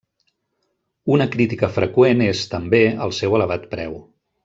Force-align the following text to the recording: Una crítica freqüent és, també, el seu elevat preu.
Una 1.17 1.27
crítica 1.35 1.71
freqüent 1.77 2.25
és, 2.31 2.43
també, 2.57 2.83
el 3.07 3.15
seu 3.23 3.41
elevat 3.41 3.73
preu. 3.77 3.99